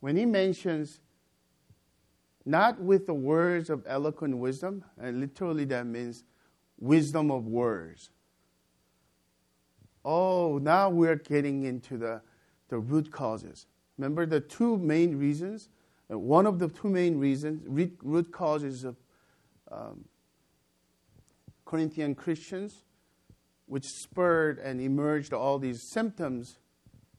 [0.00, 1.00] When he mentions
[2.44, 6.22] not with the words of eloquent wisdom, and literally that means
[6.78, 8.10] wisdom of words.
[10.04, 12.22] Oh, now we're getting into the,
[12.68, 13.66] the root causes.
[13.98, 15.68] Remember the two main reasons?
[16.08, 17.62] Uh, one of the two main reasons,
[18.02, 18.96] root causes of
[19.72, 20.04] um,
[21.64, 22.84] Corinthian Christians
[23.66, 26.58] which spurred and emerged all these symptoms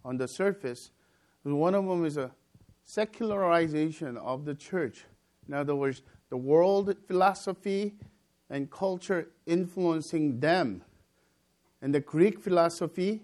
[0.03, 0.91] on the surface.
[1.43, 2.31] One of them is a
[2.83, 5.05] secularization of the church.
[5.47, 7.93] In other words, the world philosophy
[8.49, 10.83] and culture influencing them.
[11.81, 13.21] And the Greek philosophy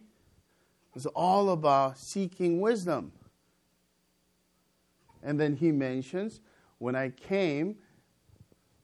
[0.93, 3.11] was all about seeking wisdom.
[5.21, 6.41] And then he mentions,
[6.77, 7.77] when I came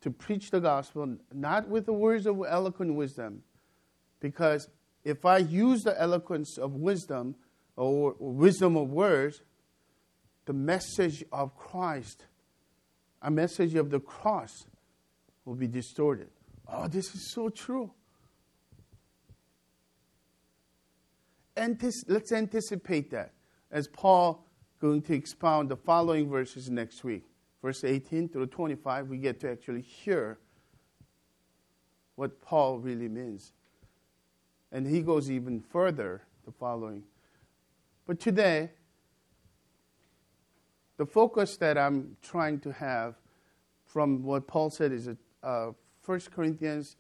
[0.02, 3.44] to preach the gospel, not with the words of eloquent wisdom,
[4.20, 4.70] because
[5.04, 7.36] if I use the eloquence of wisdom
[7.76, 9.42] or wisdom of words,
[10.46, 12.26] the message of Christ,
[13.22, 14.66] a message of the cross,
[15.46, 16.30] will be distorted.
[16.68, 17.92] Oh, this is so true.
[21.56, 23.34] Antis- let's anticipate that
[23.72, 24.46] as Paul
[24.80, 27.26] going to expound the following verses next week.
[27.62, 30.40] Verse 18 through 25, we get to actually hear
[32.16, 33.54] what Paul really means.
[34.72, 37.04] And he goes even further, the following.
[38.06, 38.72] But today,
[40.98, 43.16] the focus that I'm trying to have
[43.86, 45.10] from what Paul said is
[45.42, 45.72] uh,
[46.06, 46.98] 1 Corinthians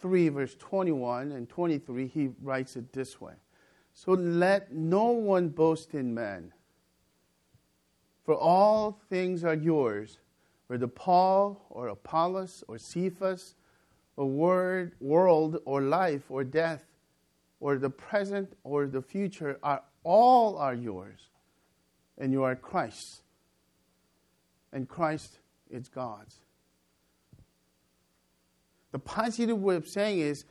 [0.00, 3.34] 3, verse 21 and 23, he writes it this way
[3.94, 6.52] So let no one boast in man,
[8.24, 10.18] for all things are yours,
[10.66, 13.54] whether Paul or Apollos or Cephas,
[14.16, 16.87] or word, world or life or death
[17.60, 21.20] or the present or the future are all are yours
[22.16, 23.22] and you are Christ
[24.72, 25.38] and Christ
[25.70, 26.36] is God's.
[28.92, 30.44] The positive way of saying is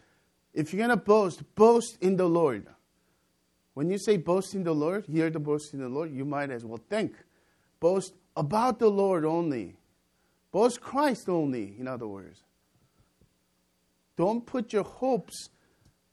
[0.54, 2.68] if you're going to boast boast in the Lord.
[3.74, 6.50] When you say boast in the Lord hear the boast in the Lord you might
[6.50, 7.16] as well think.
[7.80, 9.76] Boast about the Lord only.
[10.52, 12.44] Boast Christ only in other words.
[14.16, 15.50] Don't put your hopes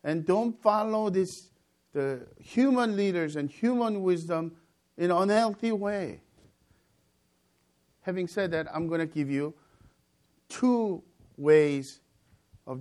[0.05, 1.49] and don't follow this
[1.95, 4.53] the human leaders and human wisdom
[4.99, 6.21] in an unhealthy way.
[8.03, 9.55] Having said that, I'm going to give you
[10.49, 11.03] two
[11.37, 12.01] ways
[12.67, 12.81] of,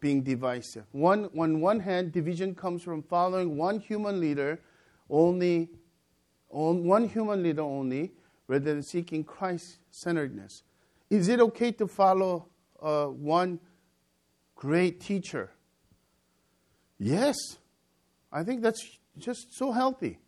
[0.00, 0.84] being divisive.
[0.92, 4.60] One, on one hand, division comes from following one human leader
[5.10, 5.68] only,
[6.48, 8.12] on one human leader only,
[8.48, 10.62] rather than seeking Christ centeredness.
[11.10, 12.46] Is it okay to follow
[12.80, 13.60] uh, one
[14.54, 15.50] great teacher?
[16.98, 17.36] Yes.
[18.32, 20.18] I think that's just so healthy.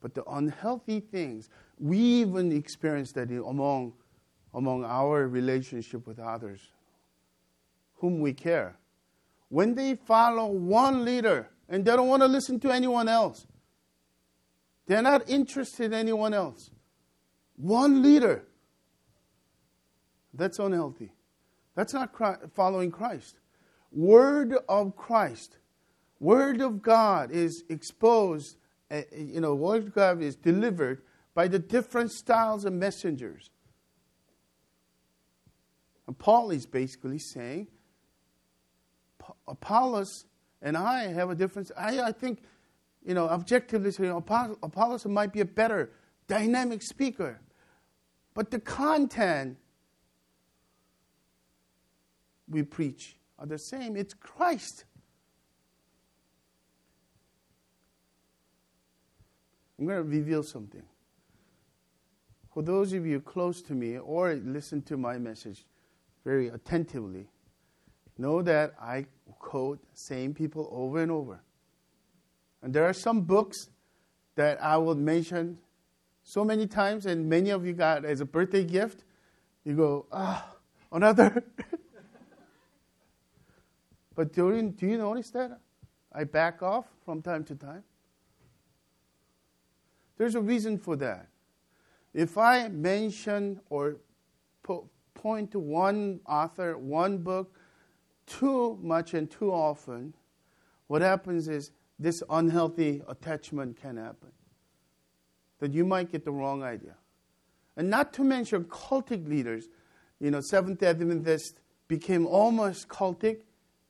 [0.00, 1.48] But the unhealthy things,
[1.78, 3.94] we even experience that among,
[4.54, 6.60] among our relationship with others
[7.96, 8.76] whom we care.
[9.48, 13.46] When they follow one leader and they don't want to listen to anyone else,
[14.86, 16.70] they're not interested in anyone else.
[17.56, 18.44] One leader.
[20.34, 21.10] That's unhealthy.
[21.76, 22.10] That's not
[22.54, 23.38] following Christ.
[23.92, 25.58] Word of Christ,
[26.18, 28.56] Word of God is exposed,
[28.90, 31.02] uh, you know, Word of God is delivered
[31.34, 33.50] by the different styles of messengers.
[36.06, 37.68] And Paul is basically saying,
[39.46, 40.24] Apollos
[40.62, 41.70] and I have a difference.
[41.76, 42.42] I, I think,
[43.04, 45.90] you know, objectively saying, Apollos might be a better
[46.26, 47.40] dynamic speaker.
[48.34, 49.58] But the content
[52.48, 53.96] we preach are the same.
[53.96, 54.84] It's Christ.
[59.78, 60.82] I'm going to reveal something.
[62.52, 65.66] For those of you close to me or listen to my message
[66.24, 67.28] very attentively,
[68.16, 69.06] know that I
[69.38, 71.40] quote same people over and over.
[72.62, 73.68] And there are some books
[74.36, 75.58] that I will mention
[76.22, 79.04] so many times, and many of you got as a birthday gift.
[79.64, 80.56] You go, ah,
[80.90, 81.44] another.
[84.16, 85.60] But during, do you notice that?
[86.12, 87.84] I back off from time to time.
[90.16, 91.28] There's a reason for that.
[92.14, 93.98] If I mention or
[94.62, 97.54] po- point to one author, one book,
[98.26, 100.14] too much and too often,
[100.86, 104.30] what happens is this unhealthy attachment can happen.
[105.58, 106.94] That you might get the wrong idea.
[107.76, 109.68] And not to mention cultic leaders.
[110.20, 113.40] You know, Seventh Adventists became almost cultic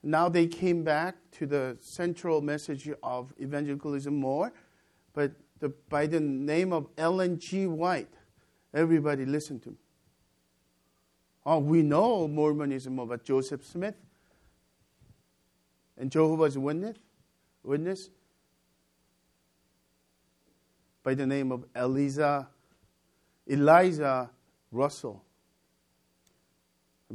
[0.02, 4.52] now they came back to the central message of evangelicalism more,
[5.12, 7.66] but the, by the name of Ellen G.
[7.66, 8.12] White,
[8.74, 9.70] everybody listened to.
[9.70, 9.78] Him.
[11.44, 13.94] Oh, we know Mormonism about Joseph Smith
[15.96, 16.96] and Jehovah's Witness,
[17.62, 18.10] witness
[21.02, 22.48] by the name of Eliza,
[23.46, 24.28] Eliza
[24.72, 25.22] Russell.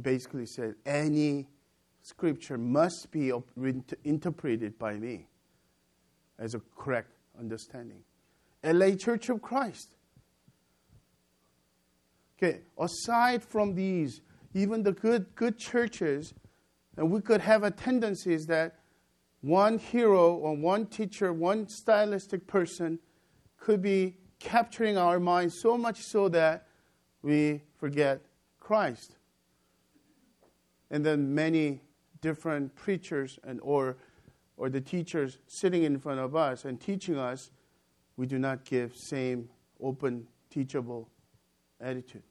[0.00, 1.46] Basically said any
[2.02, 3.32] scripture must be
[4.04, 5.26] interpreted by me
[6.38, 8.02] as a correct understanding.
[8.64, 9.94] LA Church of Christ.
[12.36, 14.20] Okay, aside from these,
[14.54, 16.34] even the good good churches,
[16.96, 18.78] and we could have a tendency is that
[19.40, 22.98] one hero or one teacher, one stylistic person
[23.58, 26.66] could be capturing our minds so much so that
[27.22, 28.20] we forget
[28.58, 29.16] Christ.
[30.90, 31.80] And then many
[32.22, 33.98] different preachers and or
[34.56, 37.50] or the teachers sitting in front of us and teaching us,
[38.16, 39.48] we do not give same
[39.82, 41.08] open teachable
[41.80, 42.22] attitude.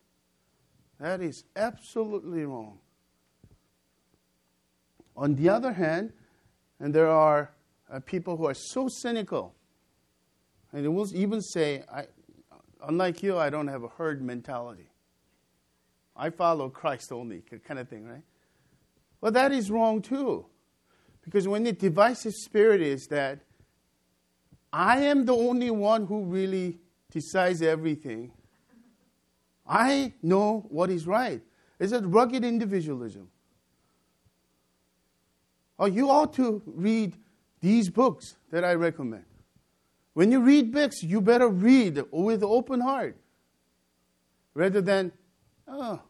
[1.00, 2.80] That is absolutely wrong.
[5.18, 6.14] On the other hand,
[6.80, 7.52] and there are
[7.92, 9.54] uh, people who are so cynical,
[10.72, 12.06] and they will even say, I,
[12.88, 14.90] unlike you, I don't have a herd mentality.
[16.16, 18.24] I follow Christ only, kind of thing, right?
[19.22, 20.46] Well, that is wrong too.
[21.22, 23.40] Because when the divisive spirit is that
[24.74, 26.80] I am the only one who really
[27.12, 28.32] decides everything,
[29.68, 31.42] I know what is right.
[31.80, 33.30] It's a rugged individualism.
[35.78, 37.16] Oh, you ought to read
[37.60, 39.26] these books that I recommend.
[40.14, 43.18] When you read books, you better read with open heart
[44.54, 45.12] rather than,
[45.68, 46.02] oh,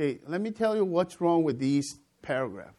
[0.00, 2.72] Okay, let me tell you what's wrong with these paragraphs.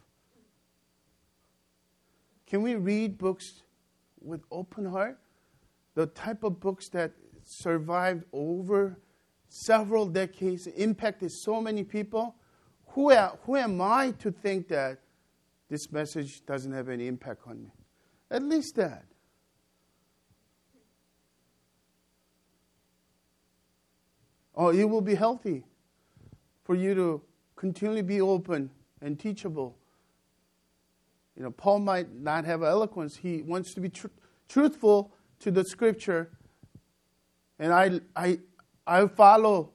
[2.47, 3.61] Can we read books
[4.19, 5.19] with open heart?
[5.93, 7.11] The type of books that
[7.43, 8.97] survived over
[9.49, 12.33] several decades, impacted so many people.
[12.87, 15.01] Who, are, who am I to think that
[15.69, 17.71] this message doesn't have any impact on me?
[18.31, 19.05] At least that.
[24.55, 25.65] Oh, you will be healthy.
[26.71, 27.21] For you to
[27.57, 28.69] continually be open
[29.01, 29.75] and teachable.
[31.35, 33.17] You know, Paul might not have eloquence.
[33.17, 34.07] He wants to be tr-
[34.47, 35.11] truthful
[35.41, 36.31] to the scripture.
[37.59, 38.39] And I, I,
[38.87, 39.71] I follow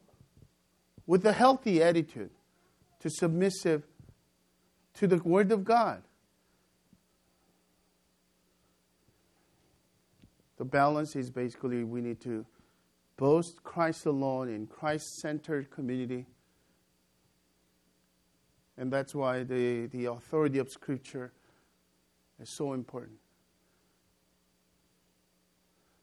[1.06, 2.30] with a healthy attitude
[3.00, 3.82] to submissive
[4.94, 6.02] to the word of God.
[10.56, 12.46] The balance is basically we need to
[13.18, 16.24] boast Christ alone in Christ centered community.
[18.78, 21.32] And that's why the, the authority of Scripture
[22.40, 23.16] is so important.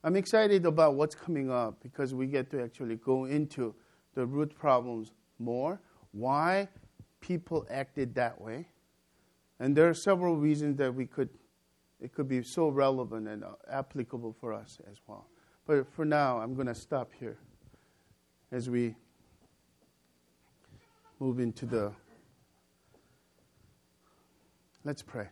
[0.04, 3.74] I'm excited about what's coming up because we get to actually go into
[4.16, 5.80] the root problems more.
[6.12, 6.68] Why
[7.22, 8.68] people acted that way.
[9.60, 11.30] And there are several reasons that we could
[12.02, 15.26] it could be so relevant and uh, applicable for us as well.
[15.66, 17.38] But for now, I'm going to stop here
[18.52, 18.96] as we
[21.18, 21.94] move into the.
[24.86, 25.28] Let's pray.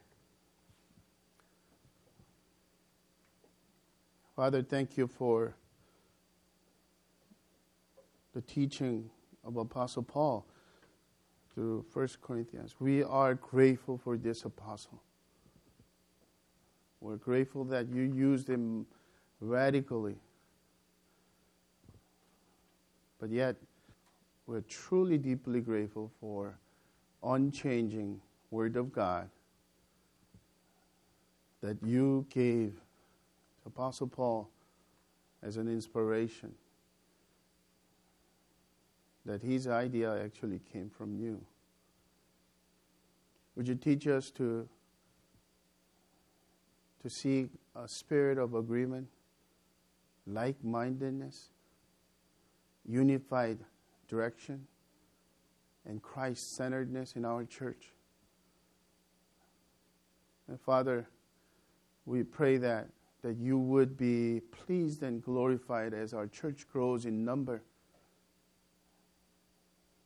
[4.34, 5.56] Father, thank you for
[8.34, 9.10] the teaching
[9.44, 10.46] of Apostle Paul
[11.54, 12.76] through 1 Corinthians.
[12.80, 15.04] We are grateful for this apostle.
[17.02, 18.86] We're grateful that you used him
[19.42, 20.16] radically.
[23.20, 23.58] But yet,
[24.48, 26.58] we're truly deeply grateful for
[27.22, 29.30] unchanging Word of God
[31.62, 32.74] that you gave
[33.66, 34.50] Apostle Paul
[35.44, 36.54] as an inspiration.
[39.26, 41.42] That his idea actually came from you.
[43.56, 44.68] Would you teach us to
[47.02, 49.08] to seek a spirit of agreement,
[50.28, 51.50] like mindedness,
[52.88, 53.58] unified
[54.08, 54.68] direction,
[55.86, 57.92] and Christ centeredness in our church.
[60.48, 61.08] And Father,
[62.06, 62.90] we pray that,
[63.22, 67.62] that you would be pleased and glorified as our church grows in number,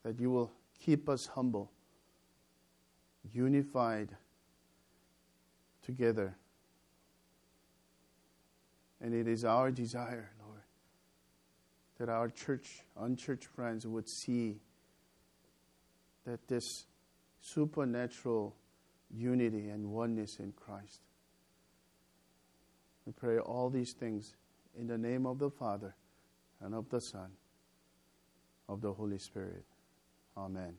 [0.03, 1.71] that you will keep us humble,
[3.33, 4.09] unified
[5.83, 6.35] together
[9.05, 10.61] and it is our desire, Lord,
[11.99, 14.57] that our church, unchurched friends would see
[16.25, 16.87] that this
[17.39, 18.55] supernatural
[19.11, 21.01] unity and oneness in Christ.
[23.05, 24.35] We pray all these things
[24.77, 25.95] in the name of the Father
[26.61, 27.29] and of the Son,
[28.67, 29.65] of the Holy Spirit.
[30.37, 30.75] Amen.